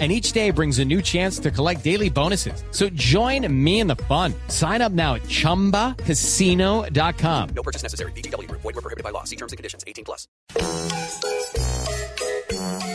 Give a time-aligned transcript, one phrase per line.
[0.00, 2.64] and each day brings a new chance to collect daily bonuses.
[2.72, 4.34] So join me in the fun.
[4.48, 7.48] Sign up now at ChumbaCasino.com.
[7.54, 8.10] No purchase necessary.
[8.12, 8.50] BGW.
[8.50, 9.22] Void were prohibited by law.
[9.22, 9.84] See terms and conditions.
[9.86, 10.26] 18 plus.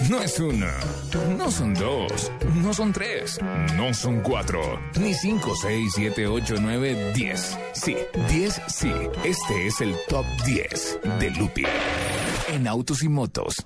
[0.09, 0.73] No es una,
[1.37, 3.39] no son dos, no son tres,
[3.75, 4.59] no son cuatro,
[4.99, 7.55] ni cinco, seis, siete, ocho, nueve, diez.
[7.73, 7.95] Sí,
[8.27, 8.91] diez, sí.
[9.23, 11.63] Este es el top 10 de Lupi
[12.47, 13.63] en autos y motos.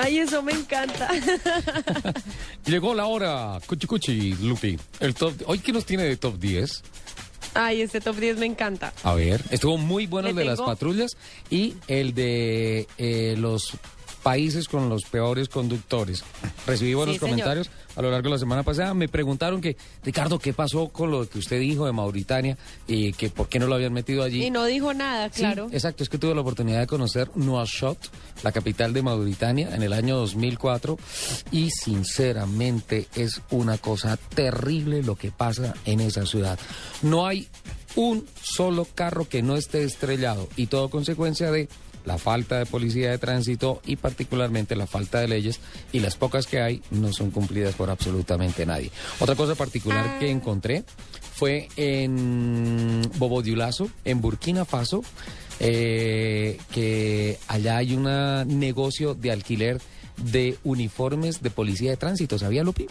[0.00, 1.08] Ay, eso me encanta.
[2.66, 4.78] Llegó la hora, Cuchi Cuchi, Lupi.
[5.00, 6.84] El top, ¿Hoy qué nos tiene de top 10?
[7.54, 8.92] Ay, este top 10 me encanta.
[9.02, 11.16] A ver, estuvo muy bueno el de las patrullas
[11.50, 13.72] y el de eh, los
[14.28, 16.22] países con los peores conductores.
[16.66, 17.30] Recibí buenos Sí, señor.
[17.30, 18.92] comentarios a lo largo de la semana pasada.
[18.92, 23.30] Me preguntaron que, Ricardo, ¿qué pasó con lo que usted dijo de Mauritania y que
[23.30, 24.44] por qué no lo habían metido allí?
[24.44, 25.68] Y no dijo nada, Sí, claro.
[25.72, 27.98] exacto, es que tuve la oportunidad de conocer Nouakchott,
[28.42, 30.98] la capital de Mauritania, en el año 2004
[31.50, 36.58] y sinceramente es una cosa terrible lo que pasa en esa ciudad.
[37.00, 37.48] No hay
[37.96, 41.68] un solo carro que no esté estrellado y todo consecuencia de
[42.08, 45.60] la falta de policía de tránsito y particularmente la falta de leyes
[45.92, 48.90] y las pocas que hay no son cumplidas por absolutamente nadie.
[49.20, 50.84] Otra cosa particular que encontré
[51.34, 55.04] fue en Bobodiulazo, en Burkina Faso,
[55.60, 58.04] eh, que allá hay un
[58.58, 59.78] negocio de alquiler
[60.16, 62.86] de uniformes de policía de tránsito, ¿sabía Lupi?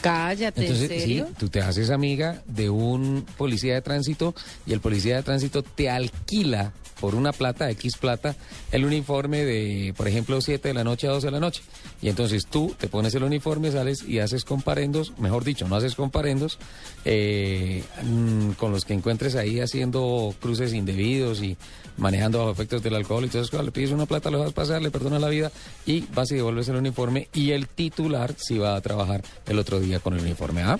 [0.00, 1.26] Cállate, Entonces, ¿en serio?
[1.28, 4.34] sí, tú te haces amiga de un policía de tránsito
[4.66, 8.34] y el policía de tránsito te alquila por una plata, X plata,
[8.72, 11.62] el uniforme de, por ejemplo, 7 de la noche a 12 de la noche.
[12.02, 15.94] Y entonces tú te pones el uniforme, sales y haces comparendos, mejor dicho, no haces
[15.94, 16.58] comparendos
[17.04, 21.56] eh, mm, con los que encuentres ahí haciendo cruces indebidos y
[21.96, 23.22] manejando bajo efectos del alcohol.
[23.22, 25.50] Y entonces, le pides una plata, lo vas a pasar, le perdonas la vida
[25.86, 29.80] y vas y devuelves el uniforme y el titular sí va a trabajar el otro
[29.80, 30.62] día con el uniforme.
[30.62, 30.78] ¿Ah?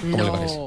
[0.00, 0.32] ¿Cómo le No.
[0.32, 0.58] parece?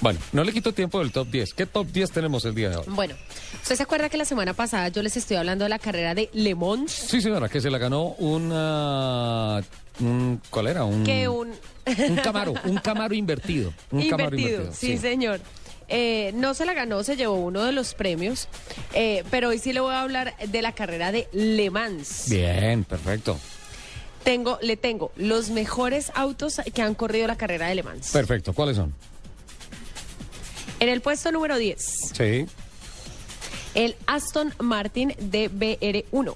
[0.00, 1.54] Bueno, no le quito tiempo del top 10.
[1.54, 2.84] ¿Qué top 10 tenemos el día de hoy?
[2.88, 3.14] Bueno,
[3.62, 6.30] ¿usted se acuerda que la semana pasada yo les estoy hablando de la carrera de
[6.32, 6.92] Le Mans?
[6.92, 9.60] Sí, señora, que se la ganó una...
[10.00, 10.84] Un, ¿Cuál era?
[10.84, 11.48] Un, Que un...
[11.48, 13.72] un Camaro, un Camaro invertido.
[13.90, 14.72] Un Camaro invertido, invertido.
[14.72, 15.40] sí, señor.
[15.88, 18.46] Eh, no se la ganó, se llevó uno de los premios,
[18.92, 22.26] eh, pero hoy sí le voy a hablar de la carrera de Le Mans.
[22.28, 23.36] Bien, perfecto.
[24.22, 28.10] Tengo, le tengo los mejores autos que han corrido la carrera de Le Mans.
[28.12, 28.52] Perfecto.
[28.52, 28.94] ¿Cuáles son?
[30.80, 32.46] En el puesto número 10, Sí.
[33.74, 36.34] el Aston Martin DBR1.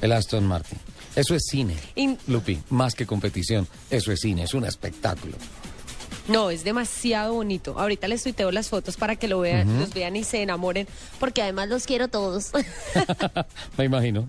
[0.00, 0.78] El Aston Martin.
[1.16, 1.76] Eso es cine.
[1.94, 3.68] In- Lupi, más que competición.
[3.90, 5.36] Eso es cine, es un espectáculo.
[6.26, 7.78] No, es demasiado bonito.
[7.78, 10.88] Ahorita les tuiteo las fotos para que lo vean, los vean y se enamoren,
[11.20, 12.50] porque además los quiero todos.
[13.76, 14.26] Me imagino.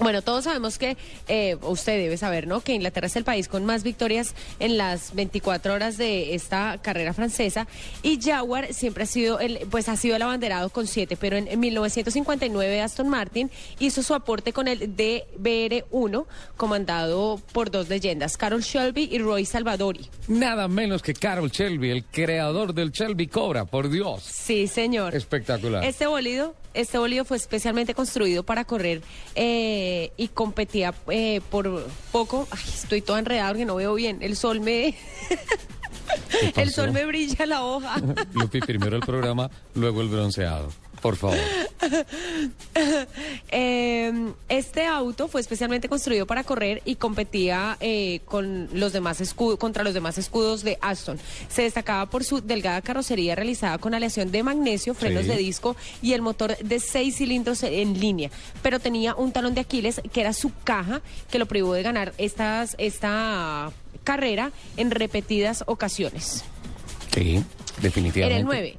[0.00, 2.60] Bueno, todos sabemos que, eh, usted debe saber, ¿no?
[2.60, 7.12] Que Inglaterra es el país con más victorias en las 24 horas de esta carrera
[7.12, 7.66] francesa
[8.02, 11.48] y Jaguar siempre ha sido, el, pues ha sido el abanderado con siete, pero en,
[11.48, 13.50] en 1959 Aston Martin
[13.80, 16.26] hizo su aporte con el DBR1,
[16.56, 20.08] comandado por dos leyendas, Carol Shelby y Roy Salvadori.
[20.28, 24.22] Nada menos que Carol Shelby, el creador del Shelby Cobra, por Dios.
[24.22, 25.14] Sí, señor.
[25.14, 25.84] Espectacular.
[25.84, 29.02] Este bólido, este bólido fue especialmente construido para correr
[29.34, 32.46] eh, y competía eh, por poco.
[32.50, 34.18] Ay, estoy toda enredada porque no veo bien.
[34.22, 34.94] El sol me,
[36.56, 37.96] el sol me brilla la hoja.
[38.32, 40.70] Lupi, primero el programa, luego el bronceado.
[41.02, 41.36] Por favor.
[43.50, 49.58] Eh, este auto fue especialmente construido para correr y competía eh, con los demás escudos,
[49.58, 51.18] contra los demás escudos de Aston.
[51.48, 55.28] Se destacaba por su delgada carrocería realizada con aleación de magnesio, frenos Sí.
[55.30, 58.30] de disco y el motor de seis cilindros en línea.
[58.62, 62.12] Pero tenía un talón de Aquiles que era su caja que lo privó de ganar
[62.18, 63.72] estas, esta
[64.04, 66.44] carrera en repetidas ocasiones.
[67.14, 67.46] Sí, En
[67.80, 68.38] definitivamente.
[68.40, 68.76] el 9,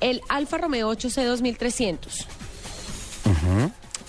[0.00, 2.26] el Alfa Romeo 8C 2300.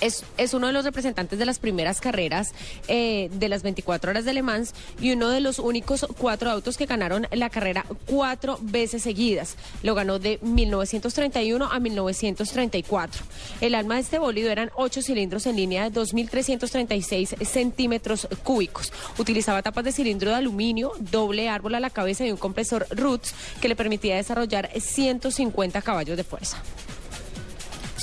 [0.02, 2.54] Es, uno de los representantes de las primeras carreras
[2.88, 6.78] eh, de las 24 horas de Le Mans y uno de los únicos cuatro autos
[6.78, 9.56] que ganaron la carrera cuatro veces seguidas.
[9.84, 13.24] Lo ganó de 1931 a 1934.
[13.62, 18.92] El alma de este bólido eran ocho cilindros en línea de 2.336 centímetros cúbicos.
[19.18, 23.34] Utilizaba tapas de cilindro de aluminio, doble árbol a la cabeza y un compresor Roots
[23.62, 26.58] que le permitía desarrollar 150 caballos de fuerza.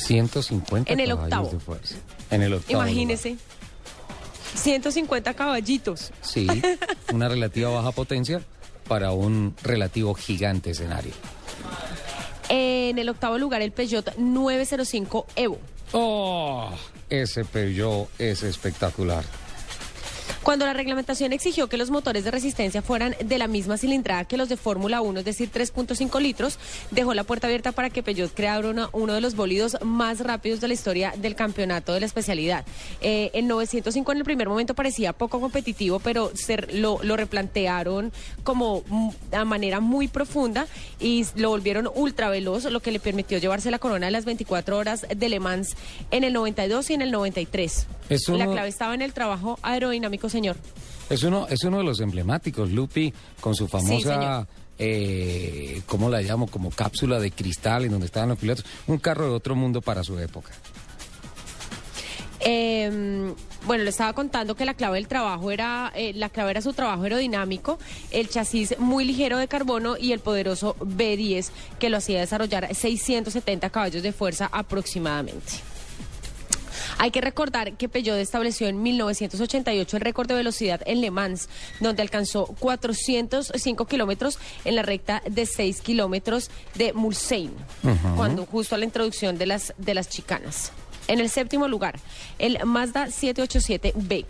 [0.06, 1.50] 150 En el caballos octavo.
[1.50, 1.94] de fuerza.
[2.30, 2.82] En el octavo.
[2.82, 3.36] Imagínese.
[4.54, 6.10] 150 caballitos.
[6.10, 6.18] lugar.
[6.22, 6.46] Sí,
[7.12, 8.42] una relativa baja potencia
[8.88, 11.12] para un relativo gigante escenario.
[12.48, 15.58] En el octavo lugar, el Peugeot 905 Evo.
[15.92, 16.70] ¡Oh!
[17.10, 19.24] Ese Peugeot es espectacular.
[20.48, 24.38] Cuando la reglamentación exigió que los motores de resistencia fueran de la misma cilindrada que
[24.38, 26.58] los de Fórmula 1, es decir, 3.5 litros,
[26.90, 30.62] dejó la puerta abierta para que Peugeot creara una- uno de los bólidos más rápidos
[30.62, 32.64] de la historia del campeonato de la especialidad.
[33.02, 38.10] Eh, el 905 en el primer momento parecía poco competitivo, pero se, lo, lo replantearon
[38.42, 40.66] como mm, a manera muy profunda
[40.98, 44.78] y lo volvieron ultra veloz, lo que le permitió llevarse la corona de las 24
[44.78, 45.76] horas de Le Mans
[46.10, 47.86] en el 92 y en el 93.
[48.08, 50.56] Es La uno- clave estaba en el trabajo aerodinámico, señor.
[51.10, 54.46] Es uno, es uno de los emblemáticos, Lupi, con su famosa,
[54.78, 56.46] eh, ¿cómo la llamo?
[56.46, 58.64] Como cápsula de cristal en donde estaban los pilotos.
[58.86, 60.52] Un carro de otro mundo para su época.
[62.40, 63.34] Eh,
[63.66, 66.72] bueno, le estaba contando que la clave del trabajo era, eh, la clave era su
[66.72, 67.78] trabajo aerodinámico,
[68.12, 71.50] el chasis muy ligero de carbono y el poderoso B10
[71.80, 75.77] que lo hacía desarrollar 670 caballos de fuerza aproximadamente.
[77.00, 81.48] Hay que recordar que Peugeot estableció en 1988 el récord de velocidad en Le Mans,
[81.80, 87.52] donde alcanzó 405 kilómetros en la recta de 6 kilómetros de Mulsanne,
[88.16, 90.72] cuando justo a la introducción de las, de las chicanas.
[91.06, 91.98] En el séptimo lugar,
[92.38, 94.26] el Mazda 787B.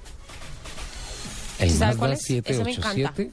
[1.58, 2.20] El ¿Sí sabe Mazda cuál es?
[2.20, 3.30] Ese me 787.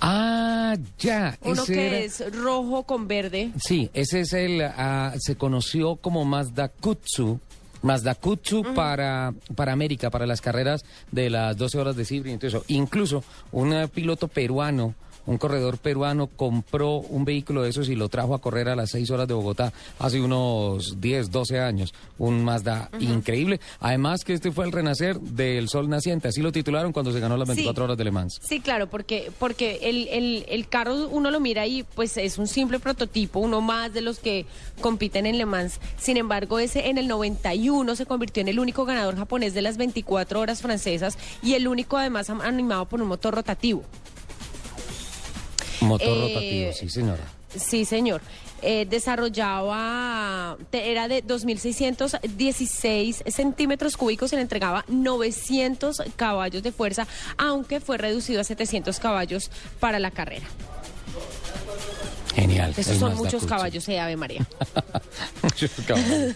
[0.00, 1.38] Ah, ya.
[1.42, 3.50] Uno ese que era- es rojo con verde.
[3.62, 7.38] Sí, ese es el, ah, se conoció como Mazda Kutsu.
[7.82, 12.04] Mazda Kutsu para, para América, para las carreras de las 12 horas de
[12.38, 12.64] todo eso.
[12.68, 14.94] Incluso un eh, piloto peruano,
[15.26, 18.90] un corredor peruano compró un vehículo de esos y lo trajo a correr a las
[18.90, 21.94] 6 horas de Bogotá hace unos 10, 12 años.
[22.18, 23.60] Un Mazda increíble.
[23.80, 26.28] Además que este fue el renacer del sol naciente.
[26.28, 27.54] Así lo titularon cuando se ganó las Sí.
[27.56, 28.38] 24 horas de Le Mans.
[28.42, 32.46] Sí, claro, porque, porque el, el, el carro uno lo mira y pues es un
[32.46, 34.46] simple prototipo, uno más de los que
[34.80, 35.80] compiten en Le Mans.
[35.98, 39.76] Sin embargo, ese en el 91 se convirtió en el único ganador japonés de las
[39.76, 43.82] 24 horas francesas y el único además animado por un motor rotativo.
[45.80, 47.22] Motor Eh, rotativo, sí señora.
[47.56, 48.20] Sí, señor.
[48.62, 57.06] Eh, desarrollaba, era de 2.616 centímetros cúbicos, se le entregaba 900 caballos de fuerza,
[57.38, 59.50] aunque fue reducido a 700 caballos
[59.80, 60.46] para la carrera.
[62.34, 62.72] Genial.
[62.76, 64.46] Esos son muchos caballos, eh, Ave María.
[65.42, 66.34] Muchos caballos.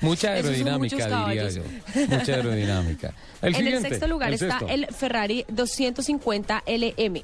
[0.00, 1.62] Mucha aerodinámica, diría yo.
[2.08, 3.12] Mucha aerodinámica.
[3.42, 4.74] El en el sexto lugar el está sexto.
[4.74, 7.22] el Ferrari 250 LM.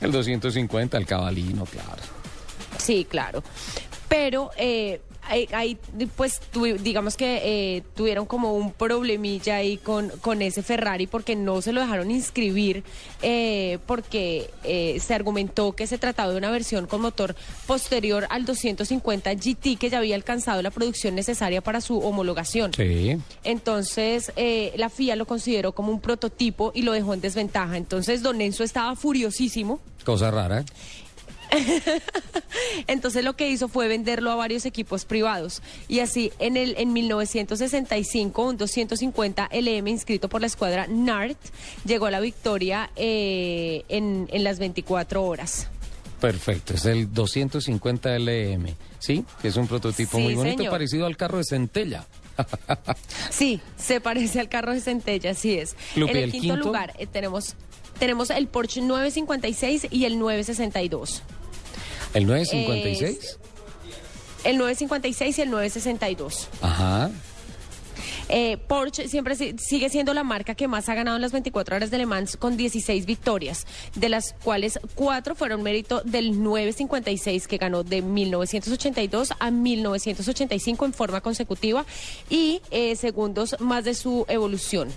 [0.00, 2.02] El 250, el cabalino, claro.
[2.78, 3.42] Sí, claro.
[4.08, 5.00] Pero eh,
[5.52, 5.76] ahí,
[6.16, 7.40] pues tuvi- digamos que
[7.76, 12.10] eh, tuvieron como un problemilla ahí con, con ese Ferrari porque no se lo dejaron
[12.10, 12.84] inscribir
[13.20, 18.46] eh, porque eh, se argumentó que se trataba de una versión con motor posterior al
[18.46, 22.72] 250 GT que ya había alcanzado la producción necesaria para su homologación.
[22.72, 23.18] Sí.
[23.44, 27.76] Entonces, eh, la FIA lo consideró como un prototipo y lo dejó en desventaja.
[27.76, 29.80] Entonces, Don Enzo estaba furiosísimo.
[30.04, 30.64] Cosa rara.
[32.86, 35.62] Entonces, lo que hizo fue venderlo a varios equipos privados.
[35.88, 41.38] Y así, en, el, en 1965, un 250 LM inscrito por la escuadra NART
[41.84, 45.68] llegó a la victoria eh, en, en las 24 horas.
[46.20, 46.74] Perfecto.
[46.74, 48.74] Es el 250 LM.
[48.98, 49.24] ¿Sí?
[49.40, 50.72] Que es un prototipo Sí, muy bonito, señor.
[50.72, 52.04] parecido al carro de Centella.
[53.30, 55.74] Sí, se parece al carro de Centella, así es.
[55.96, 56.66] En el, ¿el quinto, quinto?
[56.68, 57.54] lugar eh, tenemos,
[57.98, 61.22] tenemos el Porsche 956 y el 962.
[62.14, 63.38] El 956.
[64.44, 66.48] El 956 y el 962.
[66.62, 67.10] Ajá.
[68.30, 71.76] Eh, Porsche siempre si- sigue siendo la marca que más ha ganado en las 24
[71.76, 77.48] horas de Le Mans con 16 victorias, de las cuales cuatro fueron mérito del 956
[77.48, 81.86] que ganó de 1982 a 1985 en forma consecutiva
[82.28, 84.88] y eh, segundos más de su evolución.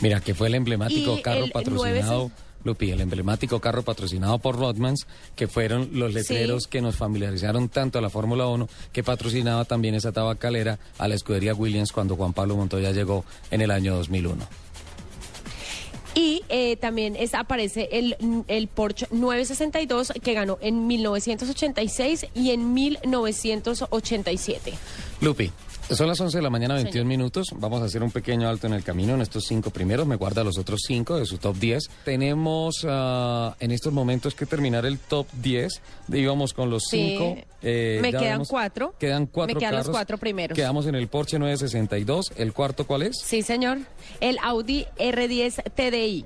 [0.00, 4.38] Mira, que fue el emblemático Y carro el patrocinado, 9 Lupi, el emblemático carro patrocinado
[4.38, 6.68] por Rodmans, que fueron los letreros Sí.
[6.70, 11.14] que nos familiarizaron tanto a la Fórmula 1, que patrocinaba también esa tabacalera a la
[11.14, 14.46] escudería Williams cuando Juan Pablo Montoya llegó en el año 2001.
[16.14, 18.16] Y eh, también es, aparece el,
[18.48, 24.72] el Porsche 962 que ganó en 1986 y en 1987.
[25.20, 25.52] Lupi,
[25.90, 27.06] Son las 11 de la mañana, 21 Señor.
[27.06, 27.48] minutos.
[27.56, 30.06] Vamos a hacer un pequeño alto en el camino en estos cinco primeros.
[30.06, 31.90] Me guarda los otros cinco de su top 10.
[32.04, 35.80] Tenemos ah, en estos momentos que terminar el top 10.
[36.12, 37.16] Íbamos con los Sí.
[37.18, 37.36] cinco.
[37.62, 38.94] eh, Me quedan vemos- cuatro.
[38.98, 40.54] Quedan cuatro Me quedan los cuatro primeros.
[40.56, 42.32] Quedamos en el Porsche 962.
[42.36, 43.16] ¿El cuarto cuál es?
[43.22, 43.78] Sí, señor.
[44.20, 46.24] El Audi R10 TDI.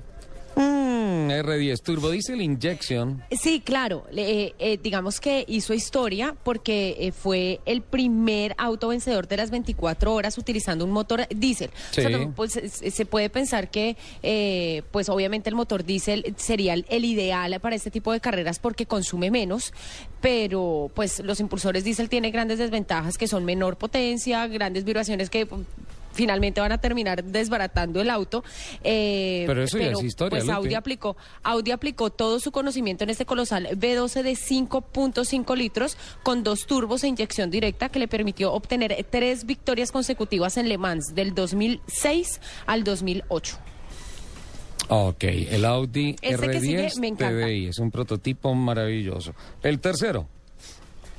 [0.57, 0.94] Mm,
[1.31, 3.23] R10 Turbo Diesel Injection.
[3.31, 4.05] Sí, claro.
[4.15, 9.51] Eh, eh, digamos que hizo historia porque eh, fue el primer auto vencedor de las
[9.51, 11.71] 24 horas utilizando un motor diésel.
[11.91, 12.01] Sí.
[12.01, 13.97] O sea, no, pues, se puede pensar que,
[14.91, 19.31] pues obviamente el motor diésel sería el, ideal para este tipo de carreras porque consume
[19.31, 19.73] menos,
[20.21, 25.47] pero pues los impulsores diésel tienen grandes desventajas que son menor potencia, grandes vibraciones que
[26.15, 28.43] finalmente van a terminar desbaratando el auto.
[28.83, 30.49] eh, Pero eso ya es historia, Pues.
[30.49, 36.43] Audi aplicó, Audi aplicó todo su conocimiento en este colosal B12 de 5.5 litros con
[36.43, 41.15] dos turbos e inyección directa que le permitió obtener tres victorias consecutivas en Le Mans
[41.15, 43.59] del 2006 al 2008.
[44.89, 47.47] Ok, el Audi Este que sigue R10 me encanta.
[47.47, 47.67] TDI.
[47.69, 49.35] Es un prototipo maravilloso.
[49.63, 50.29] El tercero.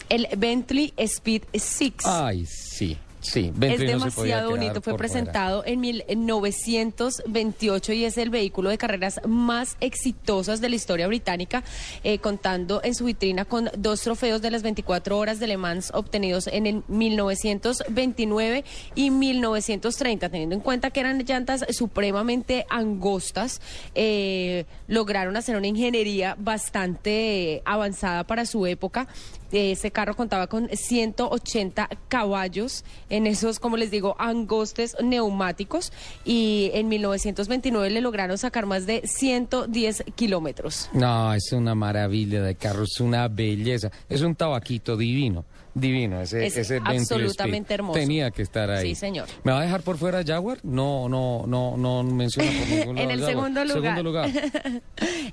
[0.08, 1.94] El Bentley Speed 6.
[2.06, 2.96] Ay, sí,
[3.26, 3.52] sí.
[3.54, 4.82] es Bentley no se podía demasiado bonito.
[4.82, 5.14] Fue por fuera.
[5.14, 11.64] presentado en 1928 y es el vehículo de carreras más exitosas de la historia británica,
[12.04, 15.92] eh, contando en su vitrina con dos trofeos de las 24 horas de Le Mans
[15.94, 18.64] obtenidos en el 1929
[18.96, 20.30] y 1930.
[20.30, 23.62] Teniendo en cuenta que eran llantas supremamente angostas,
[23.94, 29.08] eh, lograron hacer una ingeniería bastante avanzada para su época.
[29.52, 35.94] Ese carro contaba con 180 caballos en esos, como les digo, angostes neumáticos
[36.26, 40.90] y en 1929 le lograron sacar más de 110 kilómetros.
[40.94, 43.92] No, es una maravilla de carro, es una belleza.
[44.10, 45.46] Es un tabaquito divino,
[45.76, 46.20] divino.
[46.22, 48.00] Ese, Es ese absolutamente hermoso.
[48.00, 48.90] Tenía que estar ahí.
[48.90, 49.28] Sí, señor.
[49.44, 50.58] ¿Me va a dejar por fuera Jaguar?
[50.64, 53.36] No, no, no, no menciona por ningún En el Jaguar.
[53.36, 53.82] segundo lugar.
[53.96, 54.30] Segundo lugar.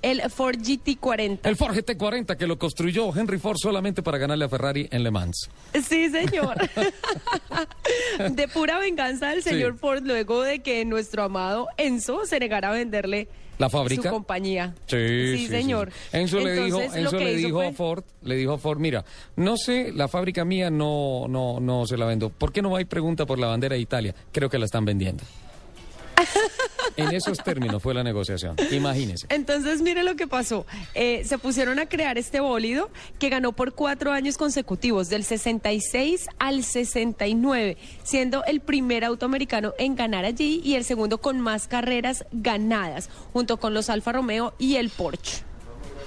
[0.03, 1.39] El Ford GT40.
[1.45, 5.11] El Ford GT40 que lo construyó Henry Ford solamente para ganarle a Ferrari en Le
[5.13, 5.49] Mans.
[5.75, 6.57] Sí, señor.
[8.31, 9.51] de pura venganza del Sí.
[9.51, 13.29] señor Ford luego de que nuestro amado Enzo se negara a venderle
[13.63, 14.03] ¿La fábrica?
[14.03, 14.75] su compañía.
[14.87, 15.93] Sí, sí, señor.
[16.13, 19.05] Enzo le dijo, Entonces, Enzo le dijo fue- a Ford, le dijo a Ford, mira,
[19.37, 22.29] no sé, la fábrica mía no, no, no se la vendo.
[22.31, 24.15] ¿Por qué no hay pregunta por la bandera de Italia?
[24.33, 25.23] Creo que la están vendiendo.
[26.97, 28.57] en esos términos fue la negociación.
[28.71, 29.27] Imagínese.
[29.29, 30.67] Entonces, mire lo que pasó.
[30.95, 36.27] Eh, se pusieron a crear este bólido que ganó por cuatro años consecutivos, del 66
[36.39, 41.69] al 69, siendo el primer auto americano en ganar allí y el segundo con más
[41.69, 45.52] carreras ganadas, junto con los Alfa Romeo y el Porsche.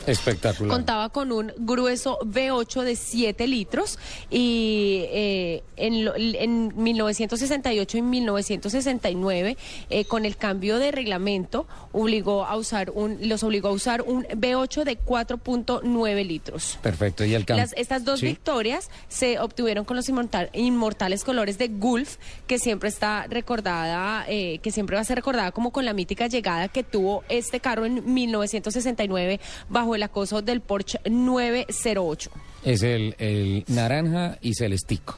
[0.07, 0.71] Espectacular.
[0.75, 3.97] Contaba con un grueso V8 de 7 litros
[4.29, 9.57] y eh, en, en 1968 y 1969,
[9.89, 14.23] eh, con el cambio de reglamento, obligó a usar un, los obligó a usar un
[14.25, 16.77] V8 de 4.9 litros.
[16.81, 17.25] Perfecto.
[17.25, 17.65] Y el cambio.
[17.75, 23.25] Estas dos victorias se obtuvieron con los inmortal- inmortales colores de Gulf, que siempre está
[23.27, 27.23] recordada, eh, que siempre va a ser recordada como con la mítica llegada que tuvo
[27.29, 32.29] este carro en 1969 bajo el acoso del Porsche 908.
[32.63, 35.17] Es el, el naranja y celestico.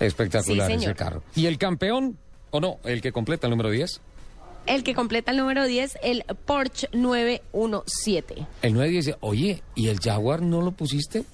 [0.00, 1.22] Espectacular Sí, ese carro.
[1.34, 2.18] ¿Y el campeón?
[2.50, 2.78] ¿O no?
[2.84, 4.00] ¿El que completa el número 10?
[4.66, 8.46] El que completa el número 10, el Porsche 917.
[8.62, 11.24] El 9 dice, oye, ¿y el Jaguar no lo pusiste?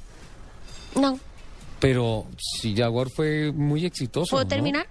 [0.95, 1.19] No,
[1.81, 4.31] Pero si Jaguar fue muy exitoso.
[4.31, 4.49] ¿Puedo ¿no?
[4.49, 4.87] terminar?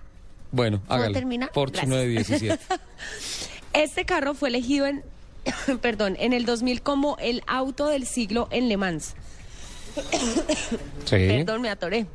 [0.51, 1.13] Bueno, ¿Puedo hágale.
[1.13, 1.51] terminar?
[1.51, 1.89] Porsche Gracias.
[1.89, 2.59] 917.
[3.73, 5.01] Este carro fue elegido en,
[5.81, 9.15] perdón, en el 2000 como el auto del siglo en Le Mans.
[11.05, 11.27] sí.
[11.27, 12.05] Perdón, me atoré.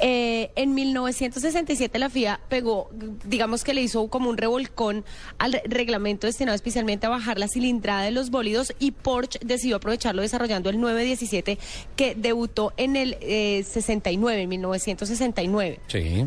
[0.00, 2.90] Eh, en 1967 la FIA pegó,
[3.24, 5.04] digamos que le hizo como un revolcón
[5.38, 9.76] al re- reglamento destinado especialmente a bajar la cilindrada de los bólidos y Porsche decidió
[9.76, 11.58] aprovecharlo desarrollando el 917
[11.96, 15.80] que debutó en el eh, 69, en 1969.
[15.88, 16.26] Sí.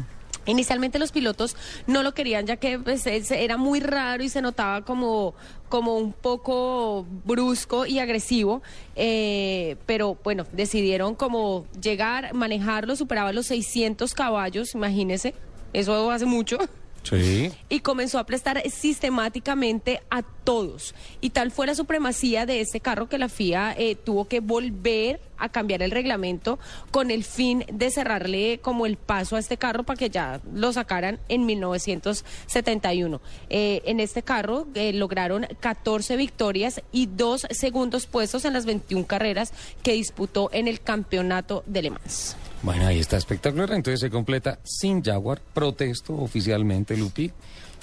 [0.50, 1.56] Inicialmente los pilotos
[1.88, 5.34] no lo querían ya que pues, es- era muy raro y se notaba como,
[5.70, 8.62] como un poco brusco y agresivo,
[8.96, 15.34] eh, pero bueno, decidieron como llegar, manejarlo, superaba los 600 caballos, imagínense,
[15.74, 16.58] eso hace mucho.
[17.04, 17.52] Sí.
[17.70, 20.94] Y comenzó a prestar sistemáticamente a todos.
[21.22, 25.20] Y tal fue la supremacía de este carro que la FIA eh, tuvo que volver
[25.38, 26.60] a cambiar el reglamento
[26.92, 30.74] con el fin de cerrarle como el paso a este carro para que ya lo
[30.74, 33.22] sacaran en 1971.
[33.50, 39.08] Eh, en este carro eh, lograron 14 victorias y dos segundos puestos en las 21
[39.08, 42.36] carreras que disputó en el campeonato de Le Mans.
[42.62, 43.72] Bueno, ahí está espectacular.
[43.72, 45.42] Entonces se completa sin Jaguar.
[45.54, 47.32] Protesto oficialmente, Lupi.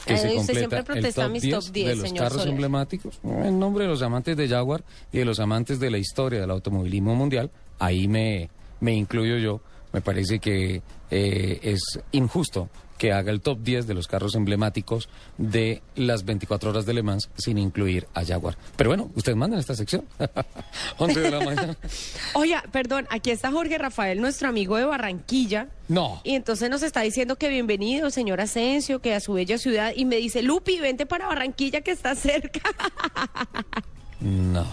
[0.05, 2.33] Que se usted completa siempre protesta el top mis 10 top 10, de los carros
[2.39, 2.49] Soler.
[2.49, 3.21] emblemáticos.
[3.25, 6.51] En nombre de los amantes de Jaguar y de los amantes de la historia del
[6.51, 9.61] automovilismo mundial, ahí me, me incluyo yo.
[9.97, 11.81] Me parece que eh, es
[12.13, 16.93] injusto que haga el top 10 de los carros emblemáticos de las 24 horas de
[16.93, 18.59] Le Mans sin incluir a Jaguar.
[18.77, 20.05] Pero bueno, ustedes mandan esta sección.
[20.99, 21.77] 11 de la mañana.
[22.35, 25.69] Oiga, perdón, aquí está Jorge Rafael, nuestro amigo de Barranquilla.
[25.89, 26.21] No.
[26.25, 29.95] Y entonces nos está diciendo que bienvenido, señor Asensio, que a su bella ciudad.
[29.97, 32.61] Y me dice, Lupi, vente para Barranquilla que está cerca.
[34.21, 34.67] No.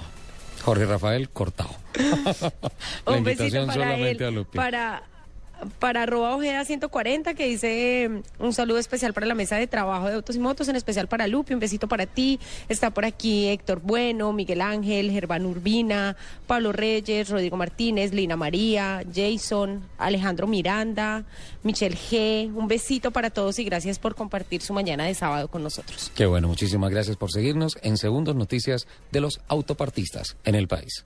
[0.64, 1.70] Jorge Rafael cortado.
[1.96, 4.30] La Un besito invitación para solamente él.
[4.30, 4.58] a Lupi.
[4.58, 5.04] Para,
[5.80, 10.08] para arroba Ojeda 140 que dice eh, un saludo especial para la mesa de trabajo
[10.08, 12.40] de autos y motos, en especial para Lupi, un besito para ti.
[12.70, 16.16] Está por aquí Héctor Bueno, Miguel Ángel, Germán Urbina,
[16.48, 21.26] Pablo Reyes, Rodrigo Martínez, Lina María, Jason, Alejandro Miranda,
[21.64, 22.54] Michelle G.
[22.54, 26.12] Un besito para todos y gracias por compartir su mañana de sábado con nosotros.
[26.16, 31.06] Qué bueno, muchísimas gracias por seguirnos en Segundos Noticias de los Autopartistas en el país.